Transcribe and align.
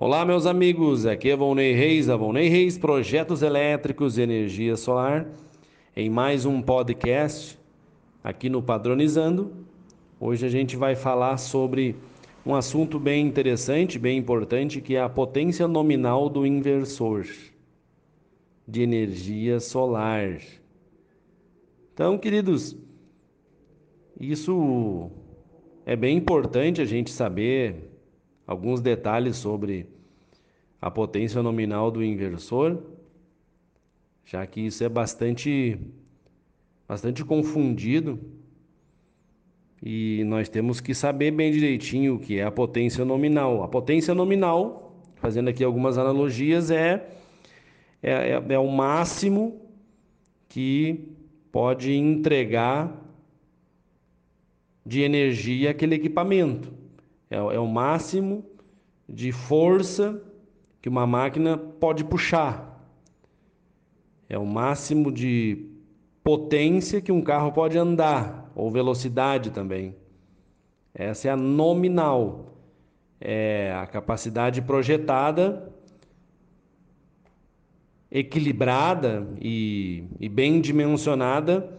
Olá, 0.00 0.24
meus 0.24 0.46
amigos. 0.46 1.06
Aqui 1.06 1.28
é 1.28 1.34
Volney 1.34 1.72
Reis, 1.72 2.06
Volney 2.06 2.48
Reis, 2.48 2.78
Projetos 2.78 3.42
Elétricos 3.42 4.16
e 4.16 4.22
Energia 4.22 4.76
Solar, 4.76 5.26
em 5.96 6.08
mais 6.08 6.46
um 6.46 6.62
podcast 6.62 7.58
aqui 8.22 8.48
no 8.48 8.62
Padronizando. 8.62 9.66
Hoje 10.20 10.46
a 10.46 10.48
gente 10.48 10.76
vai 10.76 10.94
falar 10.94 11.36
sobre 11.36 11.96
um 12.46 12.54
assunto 12.54 12.96
bem 13.00 13.26
interessante, 13.26 13.98
bem 13.98 14.16
importante, 14.16 14.80
que 14.80 14.94
é 14.94 15.02
a 15.02 15.08
potência 15.08 15.66
nominal 15.66 16.28
do 16.28 16.46
inversor 16.46 17.26
de 18.68 18.82
energia 18.82 19.58
solar. 19.58 20.38
Então, 21.92 22.16
queridos, 22.16 22.76
isso 24.20 25.10
é 25.84 25.96
bem 25.96 26.16
importante 26.16 26.80
a 26.80 26.84
gente 26.84 27.10
saber 27.10 27.87
alguns 28.48 28.80
detalhes 28.80 29.36
sobre 29.36 29.86
a 30.80 30.90
potência 30.90 31.42
nominal 31.42 31.90
do 31.90 32.02
inversor, 32.02 32.82
já 34.24 34.46
que 34.46 34.62
isso 34.62 34.82
é 34.82 34.88
bastante 34.88 35.78
bastante 36.88 37.22
confundido 37.22 38.18
e 39.82 40.24
nós 40.24 40.48
temos 40.48 40.80
que 40.80 40.94
saber 40.94 41.30
bem 41.30 41.52
direitinho 41.52 42.14
o 42.14 42.18
que 42.18 42.38
é 42.38 42.44
a 42.44 42.50
potência 42.50 43.04
nominal. 43.04 43.62
A 43.62 43.68
potência 43.68 44.14
nominal, 44.14 44.96
fazendo 45.16 45.48
aqui 45.48 45.62
algumas 45.62 45.98
analogias, 45.98 46.70
é, 46.70 47.06
é, 48.02 48.12
é, 48.12 48.42
é 48.48 48.58
o 48.58 48.68
máximo 48.68 49.60
que 50.48 51.14
pode 51.52 51.92
entregar 51.92 53.04
de 54.84 55.02
energia 55.02 55.70
aquele 55.70 55.94
equipamento. 55.94 56.72
É, 57.30 57.36
é 57.36 57.58
o 57.58 57.66
máximo 57.66 58.44
de 59.08 59.32
força 59.32 60.20
que 60.80 60.88
uma 60.88 61.06
máquina 61.06 61.56
pode 61.56 62.04
puxar. 62.04 62.68
É 64.28 64.38
o 64.38 64.46
máximo 64.46 65.10
de 65.10 65.66
potência 66.22 67.00
que 67.00 67.10
um 67.10 67.22
carro 67.22 67.50
pode 67.52 67.78
andar, 67.78 68.52
ou 68.54 68.70
velocidade 68.70 69.50
também. 69.50 69.96
Essa 70.94 71.28
é 71.28 71.30
a 71.30 71.36
nominal. 71.36 72.54
É 73.20 73.72
a 73.74 73.86
capacidade 73.86 74.62
projetada, 74.62 75.72
equilibrada 78.10 79.26
e, 79.40 80.04
e 80.20 80.28
bem 80.28 80.60
dimensionada 80.60 81.78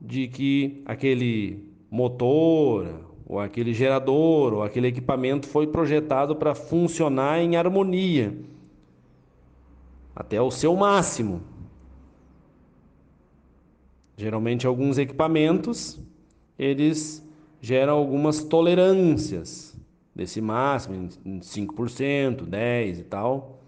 de 0.00 0.28
que 0.28 0.82
aquele 0.86 1.68
motor, 1.90 3.09
ou 3.30 3.38
aquele 3.38 3.72
gerador, 3.72 4.52
ou 4.54 4.62
aquele 4.64 4.88
equipamento 4.88 5.46
foi 5.46 5.64
projetado 5.64 6.34
para 6.34 6.52
funcionar 6.52 7.38
em 7.38 7.54
harmonia, 7.54 8.36
até 10.16 10.42
o 10.42 10.50
seu 10.50 10.74
máximo. 10.74 11.40
Geralmente 14.16 14.66
alguns 14.66 14.98
equipamentos, 14.98 16.00
eles 16.58 17.24
geram 17.60 17.92
algumas 17.92 18.42
tolerâncias 18.42 19.78
desse 20.12 20.40
máximo, 20.40 21.08
em 21.24 21.38
5%, 21.38 22.44
10 22.44 22.98
e 22.98 23.04
tal. 23.04 23.60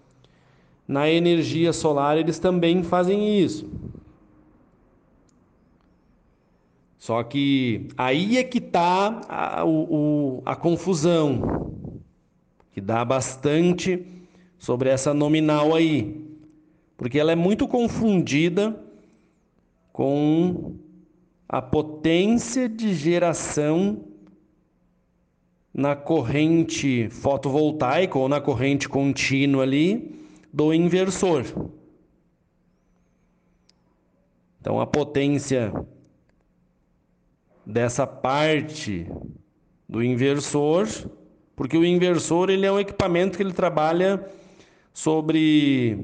Na 0.88 1.08
energia 1.08 1.72
solar 1.72 2.18
eles 2.18 2.40
também 2.40 2.82
fazem 2.82 3.38
isso. 3.38 3.71
Só 7.02 7.20
que 7.24 7.88
aí 7.98 8.36
é 8.36 8.44
que 8.44 8.58
está 8.58 9.22
a, 9.28 9.64
a 10.44 10.54
confusão, 10.54 11.74
que 12.70 12.80
dá 12.80 13.04
bastante 13.04 14.06
sobre 14.56 14.88
essa 14.88 15.12
nominal 15.12 15.74
aí, 15.74 16.24
porque 16.96 17.18
ela 17.18 17.32
é 17.32 17.34
muito 17.34 17.66
confundida 17.66 18.80
com 19.92 20.76
a 21.48 21.60
potência 21.60 22.68
de 22.68 22.94
geração 22.94 24.04
na 25.74 25.96
corrente 25.96 27.08
fotovoltaica 27.10 28.16
ou 28.16 28.28
na 28.28 28.40
corrente 28.40 28.88
contínua 28.88 29.64
ali 29.64 30.24
do 30.52 30.72
inversor. 30.72 31.46
Então 34.60 34.80
a 34.80 34.86
potência 34.86 35.72
dessa 37.64 38.06
parte 38.06 39.06
do 39.88 40.02
inversor, 40.02 40.88
porque 41.54 41.76
o 41.76 41.84
inversor 41.84 42.50
ele 42.50 42.66
é 42.66 42.72
um 42.72 42.80
equipamento 42.80 43.36
que 43.36 43.42
ele 43.42 43.52
trabalha 43.52 44.24
sobre 44.92 45.98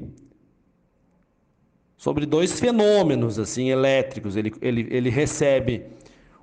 sobre 1.97 2.25
dois 2.25 2.59
fenômenos 2.59 3.37
assim 3.37 3.69
elétricos. 3.69 4.37
Ele, 4.37 4.53
ele, 4.61 4.87
ele 4.89 5.09
recebe 5.09 5.83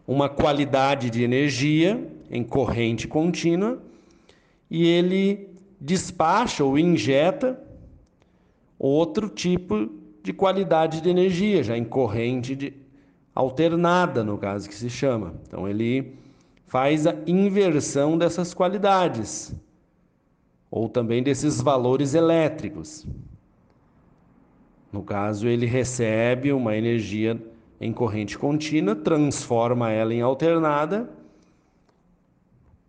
uma 0.06 0.28
qualidade 0.28 1.08
de 1.08 1.22
energia 1.22 2.06
em 2.30 2.44
corrente 2.44 3.08
contínua 3.08 3.82
e 4.70 4.86
ele 4.86 5.48
despacha 5.80 6.62
ou 6.62 6.78
injeta 6.78 7.58
outro 8.78 9.28
tipo 9.28 9.90
de 10.22 10.32
qualidade 10.32 11.00
de 11.00 11.08
energia, 11.08 11.62
já 11.62 11.78
em 11.78 11.84
corrente 11.84 12.54
de, 12.54 12.74
alternada, 13.36 14.24
no 14.24 14.38
caso 14.38 14.66
que 14.66 14.74
se 14.74 14.88
chama. 14.88 15.34
Então 15.46 15.68
ele 15.68 16.14
faz 16.66 17.06
a 17.06 17.14
inversão 17.26 18.16
dessas 18.16 18.54
qualidades 18.54 19.54
ou 20.70 20.88
também 20.88 21.22
desses 21.22 21.60
valores 21.60 22.14
elétricos. 22.14 23.06
No 24.90 25.02
caso, 25.02 25.46
ele 25.46 25.66
recebe 25.66 26.52
uma 26.52 26.74
energia 26.76 27.40
em 27.78 27.92
corrente 27.92 28.38
contínua, 28.38 28.96
transforma 28.96 29.90
ela 29.90 30.14
em 30.14 30.22
alternada, 30.22 31.10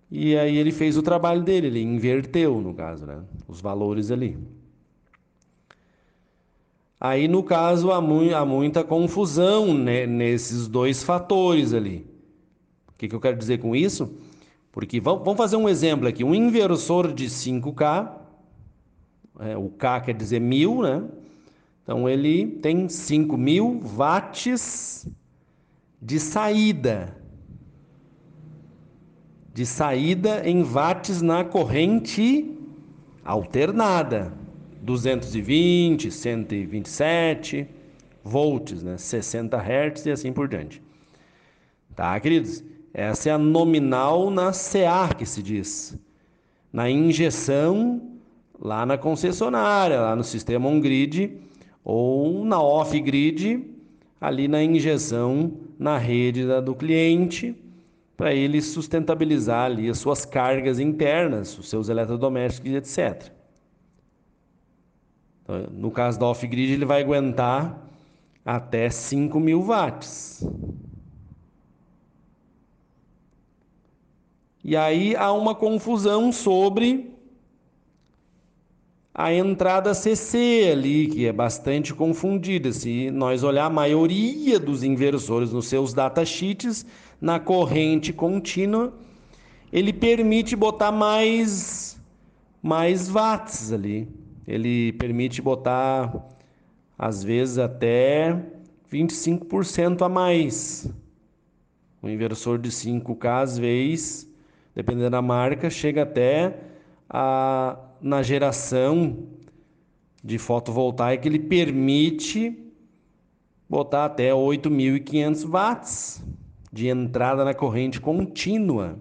e 0.09 0.38
aí 0.38 0.56
ele 0.56 0.72
fez 0.72 0.96
o 0.96 1.03
trabalho 1.03 1.44
dele, 1.44 1.68
ele 1.68 1.81
inverteu, 1.81 2.62
no 2.62 2.74
caso, 2.74 3.06
né, 3.06 3.22
os 3.47 3.59
valores 3.59 4.09
ali. 4.09 4.38
Aí, 7.00 7.28
no 7.28 7.44
caso, 7.44 7.91
há, 7.91 8.02
mu 8.02 8.35
há 8.35 8.44
muita 8.44 8.84
confusão 8.84 9.74
né, 9.74 10.08
nesses 10.08 10.68
dois 10.68 11.03
fatores 11.03 11.74
ali. 11.74 12.08
O 12.90 12.94
que, 12.97 13.08
que 13.08 13.16
eu 13.16 13.19
quero 13.19 13.38
dizer 13.38 13.59
com 13.59 13.75
isso? 13.75 14.12
Porque 14.72 15.00
vamos, 15.00 15.38
fazer 15.38 15.57
um 15.57 15.69
exemplo 15.69 16.07
aqui. 16.07 16.24
Um 16.24 16.34
inversor 16.34 17.13
de 17.13 17.25
5K, 17.25 18.12
é, 19.40 19.56
o 19.57 19.69
K 19.69 20.02
quer 20.02 20.13
dizer 20.13 20.40
mil, 20.40 20.81
né? 20.81 21.03
Então 21.84 22.09
ele 22.09 22.47
tem 22.47 22.90
5 22.90 23.38
mil 23.38 23.80
watts 23.80 25.07
de 26.02 26.19
saída. 26.19 27.16
De 29.53 29.66
saída 29.66 30.47
em 30.47 30.63
watts 30.63 31.22
na 31.22 31.44
corrente 31.44 32.57
alternada. 33.24 34.34
220, 34.88 36.09
127 36.09 37.68
volts, 38.24 38.81
né? 38.81 38.98
60 38.98 39.58
Hz 39.58 40.06
e 40.06 40.12
assim 40.12 40.31
por 40.31 40.48
diante. 40.48 40.81
Tá, 41.94 42.18
queridos? 42.22 42.64
Essa 42.94 43.30
é 43.30 43.31
a 43.34 43.38
nominal 43.38 44.31
na 44.31 44.53
CA 44.53 45.14
que 45.14 45.25
se 45.25 45.44
diz. 45.44 46.00
Na 46.72 46.90
injeção 46.90 48.02
lá 48.59 48.86
na 48.86 48.98
concessionária, 48.98 50.00
lá 50.00 50.16
no 50.16 50.24
sistema 50.24 50.70
on-grid 50.70 51.38
ou 51.84 52.46
na 52.46 52.62
off-grid, 52.62 53.66
ali 54.22 54.48
na 54.48 54.64
injeção 54.64 55.52
na 55.78 55.98
rede 55.98 56.48
da, 56.48 56.62
do 56.62 56.74
cliente, 56.74 57.54
para 58.16 58.34
ele 58.34 58.62
sustentabilizar 58.62 59.66
ali 59.66 59.90
as 59.90 60.00
suas 60.00 60.25
cargas 60.25 60.80
internas, 60.80 61.58
os 61.59 61.69
seus 61.69 61.90
eletrodomésticos, 61.90 62.72
etc. 62.72 63.37
No 65.72 65.90
caso 65.90 66.20
da 66.20 66.26
off-grid, 66.26 66.74
ele 66.74 66.86
vai 66.86 67.02
aguentar 67.02 67.82
até 68.46 68.90
5 68.90 69.40
mil 69.40 69.62
watts. 69.62 70.46
E 74.64 74.76
aí 74.76 75.16
há 75.16 75.32
uma 75.32 75.56
confusão 75.56 76.32
sobre 76.34 77.14
a 79.14 79.34
entrada 79.34 79.94
CC 79.94 80.70
ali, 80.72 81.08
que 81.08 81.26
é 81.26 81.32
bastante 81.32 81.94
confundida. 81.94 82.74
Se 82.74 83.10
nós 83.10 83.44
olhar 83.44 83.66
a 83.66 83.70
maioria 83.70 84.60
dos 84.60 84.84
inversores 84.84 85.54
nos 85.54 85.68
seus 85.68 85.94
datasheets, 85.94 86.86
na 87.20 87.40
corrente 87.40 88.12
contínua, 88.12 88.94
ele 89.72 89.94
permite 89.94 90.56
botar 90.56 90.92
mais, 90.92 91.98
mais 92.62 93.10
watts 93.10 93.72
ali 93.72 94.08
ele 94.48 94.94
permite 94.94 95.42
botar, 95.42 96.26
às 96.98 97.24
vezes, 97.24 97.58
até 97.58 98.42
25% 98.92 100.02
a 100.04 100.10
mais. 100.10 100.90
Um 102.02 102.10
inversor 102.10 102.58
de 102.58 102.70
5K, 102.70 103.42
às 103.42 103.58
vezes, 103.58 104.32
dependendo 104.74 105.10
da 105.10 105.22
marca, 105.22 105.70
chega 105.70 106.04
até 106.04 106.58
a 107.10 107.78
na 108.02 108.22
geração 108.22 109.28
de 110.24 110.38
fotovoltaica, 110.38 111.28
ele 111.28 111.40
permite 111.40 112.56
botar 113.70 114.06
até 114.06 114.32
8.500 114.32 115.50
watts 115.50 116.24
de 116.72 116.88
entrada 116.88 117.44
na 117.44 117.54
corrente 117.54 118.00
contínua. 118.00 119.00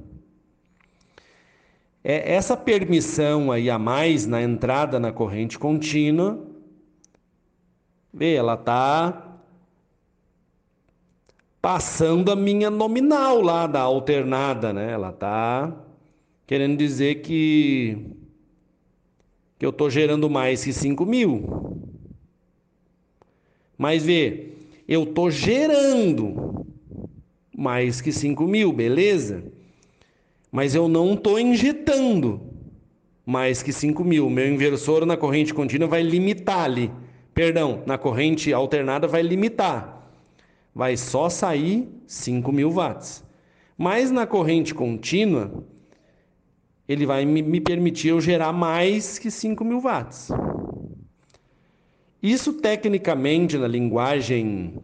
É 2.08 2.34
essa 2.34 2.56
permissão 2.56 3.50
aí 3.50 3.68
a 3.68 3.80
mais 3.80 4.26
na 4.26 4.40
entrada 4.40 5.00
na 5.00 5.10
corrente 5.10 5.58
contínua, 5.58 6.38
vê, 8.14 8.34
ela 8.34 8.54
está 8.54 9.40
passando 11.60 12.30
a 12.30 12.36
minha 12.36 12.70
nominal 12.70 13.42
lá 13.42 13.66
da 13.66 13.80
alternada, 13.80 14.72
né? 14.72 14.92
Ela 14.92 15.10
está 15.10 15.76
querendo 16.46 16.78
dizer 16.78 17.22
que 17.22 18.06
que 19.58 19.66
eu 19.66 19.70
estou 19.70 19.90
gerando 19.90 20.30
mais 20.30 20.62
que 20.62 20.72
5 20.72 21.04
mil. 21.04 21.82
Mas 23.76 24.04
vê, 24.04 24.52
eu 24.86 25.02
estou 25.02 25.28
gerando 25.28 26.64
mais 27.52 28.00
que 28.00 28.12
5 28.12 28.44
mil, 28.44 28.72
beleza? 28.72 29.55
Mas 30.56 30.74
eu 30.74 30.88
não 30.88 31.12
estou 31.12 31.38
injetando 31.38 32.40
mais 33.26 33.62
que 33.62 33.74
5 33.74 34.02
mil. 34.02 34.30
Meu 34.30 34.50
inversor 34.50 35.04
na 35.04 35.14
corrente 35.14 35.52
contínua 35.52 35.86
vai 35.86 36.02
limitar 36.02 36.60
ali. 36.60 36.90
Perdão, 37.34 37.82
na 37.84 37.98
corrente 37.98 38.54
alternada 38.54 39.06
vai 39.06 39.20
limitar. 39.20 40.10
Vai 40.74 40.96
só 40.96 41.28
sair 41.28 41.86
5 42.06 42.50
mil 42.52 42.70
watts. 42.70 43.22
Mas 43.76 44.10
na 44.10 44.26
corrente 44.26 44.74
contínua, 44.74 45.62
ele 46.88 47.04
vai 47.04 47.26
me 47.26 47.60
permitir 47.60 48.08
eu 48.08 48.20
gerar 48.22 48.54
mais 48.54 49.18
que 49.18 49.30
5 49.30 49.62
mil 49.62 49.82
watts. 49.82 50.30
Isso 52.22 52.54
tecnicamente 52.54 53.58
na 53.58 53.68
linguagem 53.68 54.78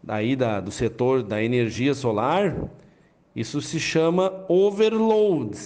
daí 0.00 0.36
da, 0.36 0.60
do 0.60 0.70
setor 0.70 1.24
da 1.24 1.42
energia 1.42 1.92
solar, 1.92 2.70
isso 3.34 3.60
se 3.60 3.80
chama 3.80 4.44
overload. 4.48 5.56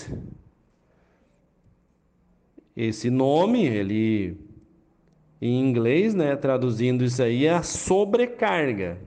Esse 2.76 3.10
nome, 3.10 3.64
ele 3.64 4.36
em 5.40 5.60
inglês, 5.60 6.14
né, 6.14 6.34
traduzindo 6.36 7.04
isso 7.04 7.22
aí, 7.22 7.46
é 7.46 7.52
a 7.52 7.62
sobrecarga 7.62 8.98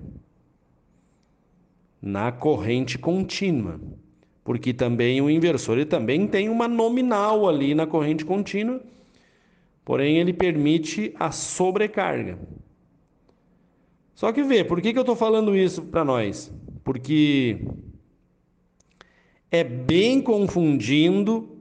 na 2.02 2.32
corrente 2.32 2.98
contínua. 2.98 3.80
Porque 4.44 4.74
também 4.74 5.22
o 5.22 5.30
inversor 5.30 5.78
ele 5.78 5.86
também 5.86 6.28
tem 6.28 6.50
uma 6.50 6.68
nominal 6.68 7.48
ali 7.48 7.76
na 7.76 7.86
corrente 7.86 8.26
contínua, 8.26 8.82
porém 9.86 10.18
ele 10.18 10.34
permite 10.34 11.14
a 11.20 11.32
sobrecarga. 11.32 12.38
Só 14.14 14.32
que 14.32 14.44
vê, 14.44 14.64
por 14.64 14.82
que, 14.82 14.92
que 14.92 14.98
eu 14.98 15.04
estou 15.04 15.16
falando 15.16 15.56
isso 15.56 15.84
para 15.84 16.04
nós? 16.04 16.52
Porque 16.84 17.62
é 19.52 19.64
bem 19.64 20.22
confundindo, 20.22 21.58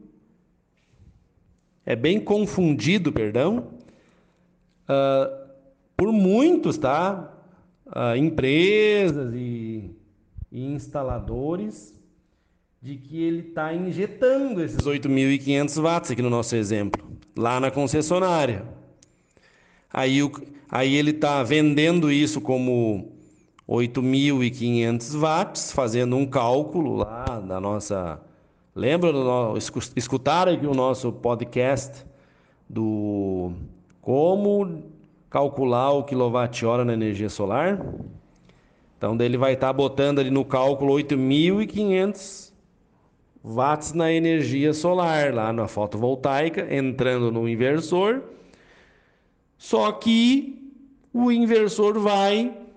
é 1.85 1.96
bem 1.96 2.20
confundido, 2.20 3.12
perdão, 3.12 3.69
uh, 4.85 5.49
por 5.96 6.12
muitos, 6.12 6.76
tá? 6.76 7.35
Uh, 7.87 8.17
empresas 8.17 9.35
e, 9.35 9.90
e 10.52 10.64
instaladores 10.67 11.94
de 12.81 12.96
que 12.96 13.23
ele 13.23 13.49
está 13.49 13.75
injetando 13.75 14.62
esses 14.62 14.81
8.500 14.81 15.82
watts 15.82 16.11
aqui 16.11 16.23
no 16.23 16.31
nosso 16.31 16.55
exemplo, 16.55 17.19
lá 17.37 17.58
na 17.58 17.70
concessionária. 17.70 18.67
Aí, 19.90 20.23
o, 20.23 20.31
aí 20.70 20.94
ele 20.94 21.12
está 21.12 21.43
vendendo 21.43 22.12
isso 22.12 22.40
como 22.40 23.18
8.500 23.69 25.20
watts, 25.20 25.73
fazendo 25.73 26.17
um 26.17 26.25
cálculo 26.25 26.97
lá 26.97 27.25
da 27.47 27.61
nossa. 27.61 28.19
Lembra? 28.75 29.12
Do, 29.12 29.59
escutaram 29.94 30.53
aqui 30.53 30.67
o 30.67 30.73
nosso 30.73 31.12
podcast 31.12 32.06
do 32.67 33.53
como 34.00 34.85
calcular 35.29 35.93
o 35.93 36.05
quilowatt-hora 36.05 36.82
na 36.82 36.94
energia 36.94 37.29
solar? 37.29 37.85
Então, 38.97 39.17
ele 39.20 39.37
vai 39.37 39.53
estar 39.53 39.67
tá 39.67 39.73
botando 39.73 40.19
ali 40.19 40.31
no 40.31 40.47
cálculo 40.47 40.94
8.500 40.94 42.50
watts 43.44 43.93
na 43.93 44.11
energia 44.11 44.73
solar, 44.73 45.35
lá 45.35 45.53
na 45.53 45.69
fotovoltaica, 45.69 46.75
entrando 46.75 47.31
no 47.31 47.47
inversor. 47.47 48.23
Só 49.59 49.93
que 49.93 50.73
o 51.12 51.31
inversor 51.31 51.99
vai 51.99 52.68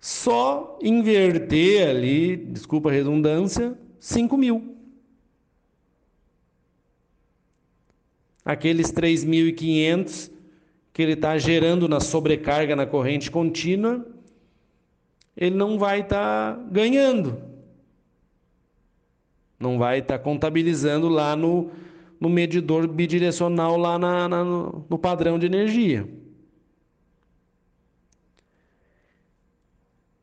só 0.00 0.78
inverter 0.82 1.88
ali, 1.88 2.36
desculpa 2.36 2.88
a 2.88 2.92
redundância, 2.92 3.76
5 3.98 4.36
mil. 4.36 4.76
Aqueles 8.44 8.92
3.500 8.92 10.30
que 10.92 11.02
ele 11.02 11.12
está 11.12 11.36
gerando 11.36 11.88
na 11.88 12.00
sobrecarga 12.00 12.74
na 12.74 12.86
corrente 12.86 13.30
contínua, 13.30 14.06
ele 15.36 15.54
não 15.54 15.78
vai 15.78 16.00
estar 16.00 16.56
tá 16.56 16.62
ganhando. 16.70 17.40
Não 19.58 19.78
vai 19.78 19.98
estar 19.98 20.18
tá 20.18 20.24
contabilizando 20.24 21.08
lá 21.08 21.36
no, 21.36 21.70
no 22.20 22.28
medidor 22.28 22.86
bidirecional, 22.86 23.76
lá 23.76 23.98
na, 23.98 24.28
na, 24.28 24.44
no 24.44 24.98
padrão 24.98 25.38
de 25.38 25.46
energia. 25.46 26.08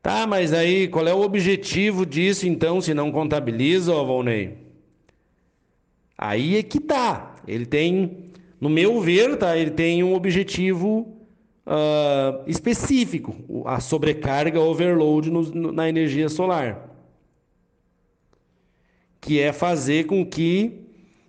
Tá, 0.06 0.24
mas 0.24 0.52
aí 0.52 0.86
qual 0.86 1.04
é 1.08 1.12
o 1.12 1.22
objetivo 1.22 2.06
disso 2.06 2.46
então, 2.46 2.80
se 2.80 2.94
não 2.94 3.10
contabiliza, 3.10 3.92
Volney? 3.92 4.56
Aí 6.16 6.56
é 6.56 6.62
que 6.62 6.78
tá. 6.78 7.34
Ele 7.44 7.66
tem, 7.66 8.30
no 8.60 8.70
meu 8.70 9.00
ver, 9.00 9.36
tá? 9.36 9.56
Ele 9.58 9.72
tem 9.72 10.04
um 10.04 10.14
objetivo 10.14 11.12
uh, 11.66 12.40
específico, 12.48 13.34
a 13.66 13.80
sobrecarga 13.80 14.60
overload 14.60 15.28
no, 15.28 15.72
na 15.72 15.88
energia 15.88 16.28
solar, 16.28 16.88
que 19.20 19.40
é 19.40 19.52
fazer 19.52 20.06
com 20.06 20.24
que 20.24 20.82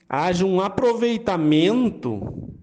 haja 0.08 0.46
um 0.46 0.62
aproveitamento 0.62 2.54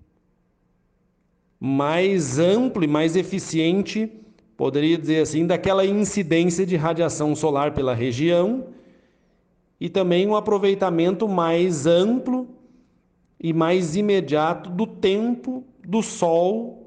mais 1.58 2.38
amplo 2.38 2.84
e 2.84 2.86
mais 2.86 3.16
eficiente 3.16 4.12
poderia 4.56 4.96
dizer 4.96 5.22
assim, 5.22 5.46
daquela 5.46 5.84
incidência 5.84 6.64
de 6.64 6.76
radiação 6.76 7.34
solar 7.34 7.72
pela 7.72 7.94
região 7.94 8.68
e 9.80 9.88
também 9.88 10.26
um 10.26 10.36
aproveitamento 10.36 11.28
mais 11.28 11.86
amplo 11.86 12.48
e 13.40 13.52
mais 13.52 13.96
imediato 13.96 14.70
do 14.70 14.86
tempo 14.86 15.64
do 15.86 16.02
Sol 16.02 16.84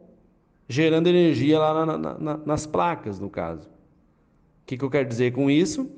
gerando 0.67 1.07
energia 1.07 1.59
lá 1.59 1.86
na, 1.86 1.97
na, 1.97 2.38
nas 2.38 2.65
placas, 2.65 3.19
no 3.19 3.29
caso. 3.29 3.67
O 3.67 4.65
que, 4.65 4.77
que 4.77 4.83
eu 4.83 4.89
quero 4.89 5.07
dizer 5.07 5.31
com 5.31 5.50
isso? 5.50 5.89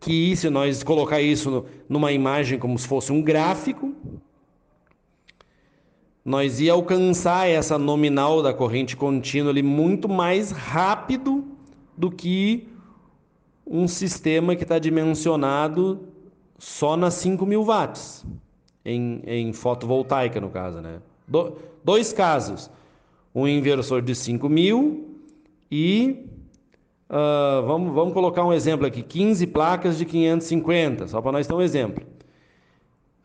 Que 0.00 0.34
se 0.34 0.50
nós 0.50 0.82
colocar 0.82 1.20
isso 1.20 1.64
numa 1.88 2.10
imagem 2.10 2.58
como 2.58 2.76
se 2.76 2.88
fosse 2.88 3.12
um 3.12 3.22
gráfico, 3.22 3.94
nós 6.24 6.60
ia 6.60 6.72
alcançar 6.72 7.48
essa 7.48 7.76
nominal 7.76 8.42
da 8.42 8.54
corrente 8.54 8.96
contínua 8.96 9.50
ali 9.50 9.62
muito 9.62 10.08
mais 10.08 10.52
rápido 10.52 11.44
do 11.96 12.10
que 12.10 12.68
um 13.66 13.88
sistema 13.88 14.54
que 14.54 14.62
está 14.62 14.78
dimensionado 14.78 16.00
só 16.58 16.96
nas 16.96 17.14
5 17.14 17.44
mil 17.44 17.64
watts, 17.64 18.24
em, 18.84 19.20
em 19.26 19.52
fotovoltaica 19.52 20.40
no 20.40 20.48
caso. 20.48 20.80
Né? 20.80 21.00
Do, 21.26 21.56
dois 21.82 22.12
casos, 22.12 22.70
um 23.34 23.48
inversor 23.48 24.00
de 24.00 24.14
5 24.14 24.48
mil 24.48 25.18
e, 25.70 26.24
uh, 27.10 27.66
vamos, 27.66 27.92
vamos 27.92 28.14
colocar 28.14 28.44
um 28.44 28.52
exemplo 28.52 28.86
aqui, 28.86 29.02
15 29.02 29.46
placas 29.48 29.98
de 29.98 30.04
550, 30.04 31.08
só 31.08 31.20
para 31.20 31.32
nós 31.32 31.48
ter 31.48 31.54
um 31.54 31.62
exemplo 31.62 32.11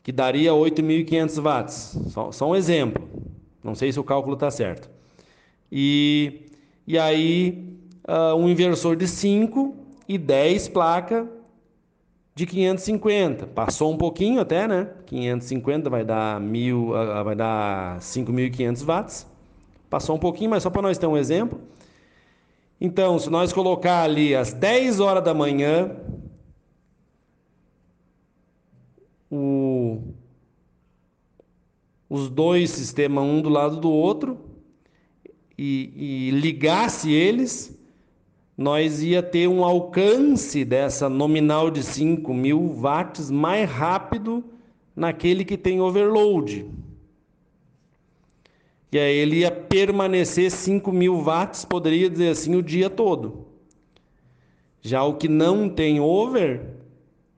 que 0.08 0.12
daria 0.14 0.54
8.500 0.54 1.42
watts. 1.42 2.00
Só, 2.12 2.32
só, 2.32 2.50
um 2.50 2.56
exemplo. 2.56 3.10
Não 3.62 3.76
sei 3.76 3.92
se 3.92 4.00
o 4.00 4.06
cálculo 4.06 4.36
está 4.36 4.50
certo. 4.50 4.90
E, 5.70 6.46
e 6.88 6.98
aí, 6.98 7.78
uh, 8.08 8.34
um 8.34 8.48
inversor 8.48 8.96
de 8.96 9.06
5 9.06 9.76
e 10.08 10.18
10 10.18 10.70
placas 10.70 11.28
de 12.34 12.46
550. 12.46 13.48
Passou 13.48 13.92
um 13.92 13.98
pouquinho 13.98 14.40
até, 14.40 14.66
né? 14.66 14.88
550 15.08 15.90
vai 15.90 16.06
dar, 16.06 16.40
mil, 16.40 16.92
uh, 16.92 17.26
vai 17.26 17.36
dar 17.36 18.00
5.500 18.00 18.86
watts. 18.86 19.28
Passou 19.90 20.16
um 20.16 20.20
pouquinho, 20.20 20.52
mas 20.52 20.64
só 20.64 20.70
para 20.70 20.84
nós 20.84 20.98
ter 20.98 21.08
um 21.08 21.18
exemplo. 21.18 21.60
Então, 22.80 23.20
se 23.20 23.30
nós 23.30 23.52
colocar 23.52 24.04
ali 24.04 24.34
às 24.34 24.54
10 24.54 25.02
horas 25.02 25.22
da 25.22 25.34
manhã, 25.34 25.92
o, 29.30 30.02
os 32.10 32.30
dois 32.30 32.70
sistemas 32.70 33.24
um 33.24 33.42
do 33.42 33.50
lado 33.50 33.78
do 33.78 33.92
outro 33.92 34.38
e, 35.58 36.30
e 36.30 36.32
ligasse 36.32 37.12
eles, 37.12 37.78
nós 38.58 39.04
ia 39.04 39.22
ter 39.22 39.48
um 39.48 39.64
alcance 39.64 40.64
dessa 40.64 41.10
nominal 41.10 41.70
de 41.70 41.84
5 41.84 42.34
mil 42.34 42.74
watts 42.74 43.30
mais 43.30 43.70
rápido 43.70 44.44
naquele 44.96 45.46
que 45.46 45.58
tem 45.58 45.82
overload. 45.82 46.66
E 48.92 48.98
aí 48.98 49.16
ele 49.18 49.40
ia 49.40 49.52
permanecer 49.52 50.50
5 50.50 50.92
mil 50.92 51.22
watts, 51.22 51.66
poderia 51.66 52.10
dizer 52.10 52.30
assim, 52.30 52.56
o 52.56 52.64
dia 52.64 52.90
todo. 52.90 53.48
Já 54.82 55.04
o 55.04 55.16
que 55.16 55.28
não 55.28 55.68
tem 55.68 56.00
over, 56.00 56.74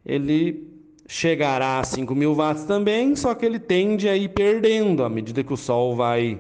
ele 0.06 0.69
chegará 1.12 1.80
a 1.80 1.84
5 1.84 2.14
mil 2.14 2.36
watts 2.36 2.66
também, 2.66 3.16
só 3.16 3.34
que 3.34 3.44
ele 3.44 3.58
tende 3.58 4.08
a 4.08 4.16
ir 4.16 4.30
perdendo 4.30 5.04
à 5.04 5.10
medida 5.10 5.44
que 5.44 5.52
o 5.52 5.58
Sol 5.58 5.96
vai, 5.96 6.40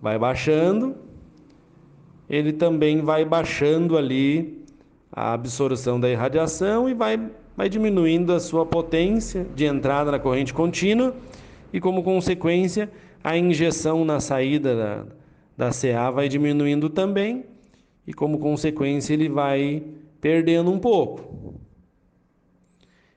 vai 0.00 0.18
baixando. 0.18 0.94
Ele 2.28 2.52
também 2.52 3.00
vai 3.00 3.24
baixando 3.24 3.96
ali 3.96 4.62
a 5.10 5.32
absorção 5.32 5.98
da 5.98 6.10
irradiação 6.10 6.86
e 6.86 6.92
vai, 6.92 7.18
vai 7.56 7.66
diminuindo 7.70 8.34
a 8.34 8.40
sua 8.40 8.66
potência 8.66 9.46
de 9.54 9.64
entrada 9.64 10.10
na 10.10 10.18
corrente 10.18 10.52
contínua 10.52 11.16
e, 11.72 11.80
como 11.80 12.02
consequência, 12.02 12.90
a 13.22 13.38
injeção 13.38 14.04
na 14.04 14.20
saída 14.20 14.76
da, 14.76 15.04
da 15.56 15.70
CA 15.70 16.10
vai 16.10 16.28
diminuindo 16.28 16.90
também 16.90 17.46
e, 18.06 18.12
como 18.12 18.38
consequência, 18.38 19.14
ele 19.14 19.30
vai 19.30 19.82
perdendo 20.20 20.70
um 20.70 20.78
pouco. 20.78 21.53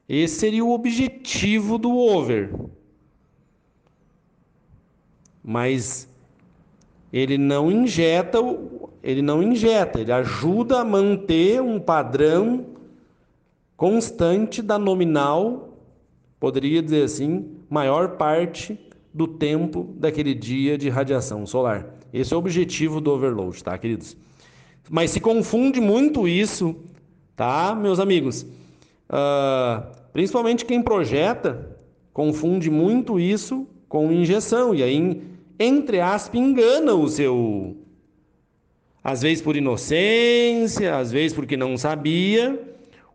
Esse 0.08 0.40
seria 0.40 0.64
o 0.64 0.72
objetivo 0.72 1.78
do 1.78 1.96
over. 1.96 2.54
Mas 5.44 6.10
ele 7.12 7.38
não 7.38 7.72
injeta, 7.72 8.40
ele 9.04 9.22
não 9.22 9.42
injeta, 9.42 10.00
ele 10.00 10.12
ajuda 10.12 10.82
a 10.82 10.86
manter 10.86 11.62
um 11.62 11.80
padrão 11.80 12.66
constante 13.76 14.62
da 14.62 14.80
nominal, 14.80 15.70
poderia 16.40 16.82
dizer 16.82 17.04
assim, 17.04 17.58
maior 17.70 18.18
parte 18.18 18.80
do 19.14 19.28
tempo 19.28 19.94
daquele 19.98 20.34
dia 20.34 20.78
de 20.78 20.90
radiação 20.90 21.46
solar. 21.46 21.96
Esse 22.14 22.34
é 22.34 22.36
o 22.36 22.40
objetivo 22.40 23.02
do 23.02 23.12
overload, 23.12 23.64
tá, 23.64 23.78
queridos? 23.78 24.16
Mas 24.90 25.12
se 25.12 25.20
confunde 25.20 25.82
muito 25.82 26.28
isso, 26.28 26.76
tá, 27.36 27.76
meus 27.76 28.00
amigos? 28.00 28.46
Uh, 29.10 29.84
principalmente 30.12 30.66
quem 30.66 30.82
projeta 30.82 31.78
confunde 32.12 32.70
muito 32.70 33.20
isso 33.20 33.68
com 33.88 34.12
injeção 34.12 34.76
e 34.76 34.84
aí, 34.84 35.22
entre 35.60 36.02
aspas, 36.02 36.40
engana 36.40 36.94
o 36.94 37.08
seu. 37.08 37.78
Às 39.04 39.22
vezes 39.22 39.42
por 39.42 39.56
inocência, 39.56 40.98
às 40.98 41.12
vezes 41.12 41.34
porque 41.34 41.56
não 41.56 41.78
sabia, 41.78 42.60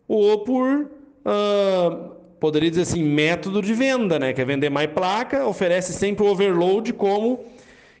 ou 0.07 0.39
por 0.39 0.89
uh, 1.25 2.13
poderia 2.39 2.69
dizer 2.69 2.81
assim, 2.81 3.03
método 3.03 3.61
de 3.61 3.73
venda, 3.73 4.19
né? 4.19 4.33
Quer 4.33 4.45
vender 4.45 4.69
mais 4.69 4.91
placa, 4.91 5.45
oferece 5.45 5.93
sempre 5.93 6.25
o 6.25 6.29
overload 6.29 6.91
como 6.91 7.45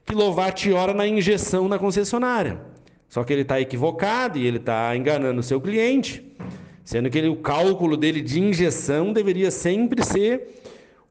quilowatt-hora 0.05 0.93
na 0.93 1.07
injeção 1.07 1.69
na 1.69 1.79
concessionária. 1.79 2.59
Só 3.07 3.23
que 3.23 3.31
ele 3.31 3.43
está 3.43 3.61
equivocado 3.61 4.37
e 4.37 4.45
ele 4.45 4.57
está 4.57 4.95
enganando 4.97 5.39
o 5.39 5.43
seu 5.43 5.61
cliente, 5.61 6.25
sendo 6.83 7.09
que 7.09 7.17
ele, 7.17 7.29
o 7.29 7.35
cálculo 7.35 7.95
dele 7.95 8.21
de 8.21 8.39
injeção 8.39 9.13
deveria 9.13 9.49
sempre 9.49 10.03
ser 10.03 10.61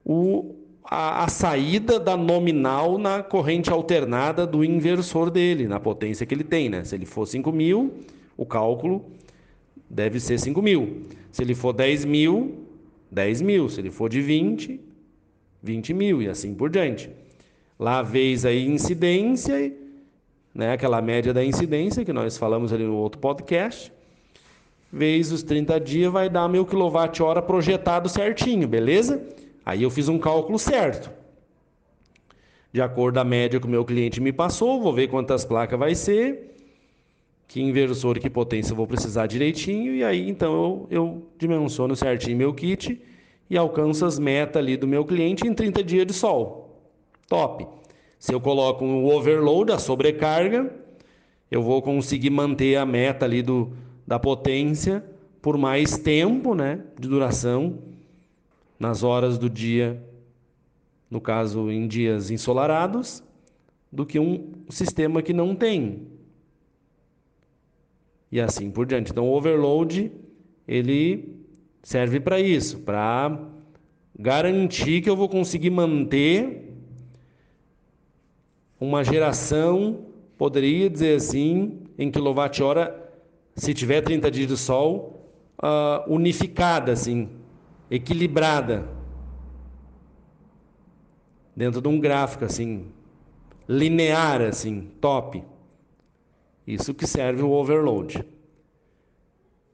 o, 0.05 0.55
a, 0.85 1.25
a 1.25 1.29
saída 1.29 1.99
da 1.99 2.17
nominal 2.17 2.99
na 2.99 3.23
corrente 3.23 3.71
alternada 3.71 4.47
do 4.47 4.65
inversor 4.65 5.31
dele, 5.31 5.67
na 5.67 5.81
potência 5.81 6.27
que 6.27 6.35
ele 6.35 6.45
tem. 6.45 6.69
Né? 6.69 6.85
Se 6.85 6.95
ele 6.95 7.07
for 7.07 7.27
5 7.27 7.51
mil, 7.51 7.93
o 8.37 8.45
cálculo 8.45 9.05
deve 9.89 10.21
ser 10.21 10.39
5 10.39 10.61
mil. 10.61 11.07
Se 11.31 11.43
ele 11.43 11.55
for 11.55 11.73
10 11.73 12.05
mil, 12.05 12.67
10 13.11 13.41
mil. 13.41 13.69
Se 13.69 13.81
ele 13.81 13.91
for 13.91 14.09
de 14.11 14.21
20, 14.21 14.81
20 15.63 15.95
mil 15.95 16.21
e 16.21 16.29
assim 16.29 16.55
por 16.55 16.69
diante. 16.69 17.09
Lá 17.79 18.03
vez 18.03 18.45
aí 18.45 18.67
incidência, 18.67 19.73
né, 20.55 20.73
aquela 20.73 21.01
média 21.01 21.33
da 21.33 21.45
incidência 21.45 22.05
que 22.05 22.13
nós 22.13 22.37
falamos 22.37 22.73
ali 22.73 22.85
no 22.85 22.97
outro 22.97 23.21
podcast, 23.21 23.93
vezes 24.93 25.33
os 25.33 25.43
30 25.43 25.81
dias 25.81 26.13
vai 26.13 26.29
dar 26.29 26.47
meu 26.49 26.67
quilowatt-hora 26.67 27.41
projetado 27.41 28.09
certinho, 28.09 28.69
beleza? 28.69 29.27
Aí 29.65 29.83
eu 29.83 29.91
fiz 29.91 30.09
um 30.09 30.19
cálculo 30.19 30.59
certo. 30.59 31.11
De 32.71 32.83
acordo 32.83 33.15
com 33.15 33.21
a 33.21 33.25
média 33.25 33.59
que 33.59 33.67
o 33.67 33.71
meu 33.71 33.85
cliente 33.85 34.21
me 34.21 34.33
passou, 34.33 34.83
vou 34.83 34.93
ver 34.93 35.09
quantas 35.09 35.45
placas 35.45 35.79
vai 35.79 35.95
ser, 35.95 36.55
que 37.49 37.61
inversor 37.61 38.17
e 38.17 38.21
que 38.21 38.31
potência 38.31 38.73
eu 38.73 38.77
vou 38.77 38.87
precisar 38.87 39.27
direitinho, 39.27 39.95
e 39.95 40.05
aí 40.05 40.29
então 40.29 40.53
eu, 40.53 40.87
eu 40.91 41.27
dimensiono 41.39 41.97
certinho 41.97 42.37
meu 42.37 42.53
kit 42.53 43.01
e 43.49 43.57
alcanço 43.57 44.05
as 44.05 44.19
metas 44.19 44.63
ali 44.63 44.77
do 44.77 44.87
meu 44.87 45.05
cliente 45.05 45.47
em 45.47 45.55
30 45.55 45.85
dias 45.85 46.07
de 46.07 46.13
sol. 46.13 46.81
Top! 47.29 47.67
Se 48.19 48.33
eu 48.33 48.41
coloco 48.41 48.85
um 48.85 49.07
overload, 49.07 49.73
a 49.73 49.79
sobrecarga, 49.79 50.73
eu 51.51 51.63
vou 51.63 51.83
conseguir 51.83 52.31
manter 52.31 52.77
a 52.77 52.87
meta 52.87 53.27
ali 53.27 53.43
do, 53.43 53.73
da 54.07 54.19
potência 54.19 55.05
por 55.41 55.57
mais 55.59 55.99
tempo 55.99 56.55
né, 56.55 56.85
de 56.99 57.09
duração 57.09 57.79
nas 58.79 59.03
horas 59.03 59.39
do 59.39 59.51
dia, 59.51 60.03
no 61.11 61.21
caso 61.21 61.71
em 61.71 61.87
dias 61.87 62.31
ensolarados, 62.31 63.23
do 63.91 64.07
que 64.07 64.19
um 64.19 64.53
sistema 64.69 65.23
que 65.23 65.33
não 65.33 65.55
tem 65.55 66.13
e 68.33 68.41
assim 68.41 68.71
por 68.71 68.87
diante. 68.87 69.13
Então, 69.13 69.29
o 69.29 69.37
overload 69.37 70.11
ele 70.67 71.37
serve 71.83 72.19
para 72.19 72.41
isso, 72.41 72.79
para 72.79 73.39
garantir 74.19 75.03
que 75.03 75.11
eu 75.11 75.17
vou 75.17 75.29
conseguir 75.29 75.69
manter 75.69 76.73
uma 78.81 79.05
geração, 79.05 80.07
poderia 80.39 80.89
dizer 80.89 81.17
assim, 81.17 81.83
em 81.99 82.11
quilowatt-hora, 82.11 83.12
se 83.55 83.75
tiver 83.75 84.01
30 84.01 84.31
dias 84.31 84.49
de 84.49 84.57
sol, 84.57 85.29
uh, 85.59 86.13
unificada, 86.13 86.93
assim, 86.93 87.29
equilibrada, 87.91 88.89
dentro 91.55 91.81
de 91.81 91.89
um 91.89 92.01
gráfico 92.01 92.45
assim, 92.45 92.87
linear, 93.69 94.41
assim, 94.43 94.89
top. 95.01 95.43
Isso 96.67 96.95
que 96.95 97.07
serve 97.07 97.43
o 97.43 97.51
overload. 97.51 98.25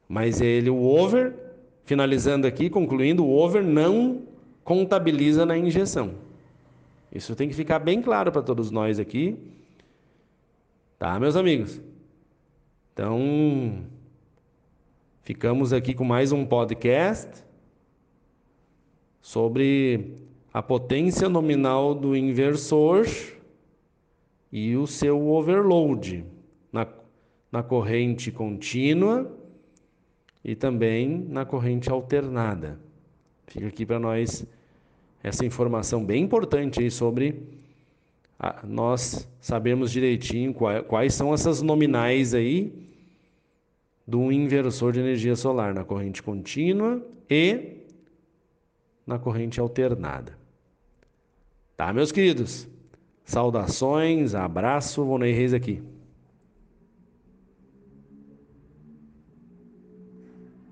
Mas 0.09 0.41
ele, 0.41 0.71
o 0.71 0.83
over, 0.83 1.35
finalizando 1.85 2.47
aqui, 2.47 2.71
concluindo, 2.71 3.25
o 3.25 3.37
over 3.37 3.63
não 3.63 4.23
contabiliza 4.65 5.47
na 5.47 5.57
injeção. 5.57 6.15
Isso 7.13 7.35
tem 7.35 7.49
que 7.49 7.55
ficar 7.55 7.79
bem 7.79 8.03
claro 8.03 8.33
para 8.33 8.43
todos 8.43 8.71
nós 8.71 8.99
aqui. 8.99 9.37
Tá, 10.99 11.19
meus 11.21 11.37
amigos? 11.37 11.81
Então, 12.99 13.85
ficamos 15.23 15.73
aqui 15.73 15.95
com 15.95 16.03
mais 16.03 16.33
um 16.33 16.45
podcast 16.45 17.45
sobre 19.21 20.17
a 20.53 20.61
potência 20.61 21.29
nominal 21.29 21.95
do 21.95 22.17
inversor 22.17 23.07
e 24.51 24.75
o 24.75 24.85
seu 24.85 25.29
overload 25.29 26.25
na, 26.73 26.89
na 27.53 27.63
corrente 27.63 28.33
contínua 28.33 29.33
e 30.45 30.57
também 30.57 31.25
na 31.29 31.45
corrente 31.45 31.89
alternada. 31.89 32.81
Fica 33.47 33.69
aqui 33.69 33.87
para 33.87 34.01
nós 34.01 34.45
essa 35.23 35.47
informação 35.47 36.05
bem 36.05 36.25
importante 36.25 36.81
aí 36.81 36.91
sobre 36.91 37.45
a, 38.37 38.67
nós 38.67 39.29
sabermos 39.41 39.93
direitinho 39.93 40.53
quais, 40.53 40.85
quais 40.89 41.15
são 41.15 41.33
essas 41.33 41.63
nominais 41.63 42.35
aí 42.35 42.88
do 44.09 44.33
inversor 44.33 44.91
de 44.91 45.01
energia 45.01 45.37
solar 45.37 45.75
na 45.75 45.85
corrente 45.85 46.23
contínua 46.23 47.07
e 47.29 47.83
na 49.07 49.19
corrente 49.19 49.61
alternada. 49.61 50.33
Tá, 51.77 51.93
meus 51.93 52.11
queridos? 52.11 52.67
Saudações, 53.23 54.35
abraço, 54.35 55.05
Vonei 55.05 55.35
Reis 55.35 55.53
aqui. 55.53 55.83